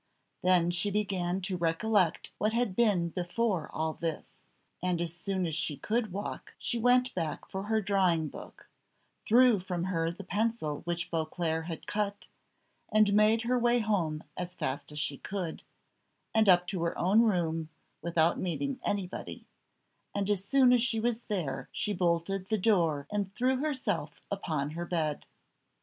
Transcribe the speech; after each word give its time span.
Then 0.41 0.71
she 0.71 0.89
began 0.89 1.41
to 1.41 1.57
recollect 1.57 2.31
what 2.39 2.53
had 2.53 2.75
been 2.75 3.09
before 3.09 3.69
all 3.71 3.93
this, 3.93 4.41
and 4.81 4.99
as 4.99 5.15
soon 5.15 5.45
as 5.45 5.53
she 5.53 5.77
could 5.77 6.11
walk 6.11 6.55
she 6.57 6.79
went 6.79 7.13
back 7.13 7.45
for 7.47 7.65
her 7.65 7.81
drawing 7.83 8.27
book, 8.27 8.67
threw 9.27 9.59
from 9.59 9.83
her 9.83 10.09
the 10.11 10.23
pencil 10.23 10.81
which 10.85 11.11
Beauclerc 11.11 11.67
had 11.67 11.85
cut, 11.85 12.25
and 12.91 13.13
made 13.13 13.43
her 13.43 13.59
way 13.59 13.77
home 13.77 14.23
as 14.35 14.55
fast 14.55 14.91
as 14.91 14.97
she 14.97 15.19
could, 15.19 15.61
and 16.33 16.49
up 16.49 16.65
to 16.69 16.81
her 16.81 16.97
own 16.97 17.21
room, 17.21 17.69
without 18.01 18.39
meeting 18.39 18.79
anybody; 18.83 19.45
and 20.15 20.31
as 20.31 20.43
soon 20.43 20.73
as 20.73 20.81
she 20.81 20.99
was 20.99 21.21
there 21.27 21.69
she 21.71 21.93
bolted 21.93 22.47
the 22.49 22.57
door 22.57 23.05
and 23.11 23.35
threw 23.35 23.57
herself 23.57 24.19
upon 24.31 24.71
her 24.71 24.87
bed. 24.87 25.27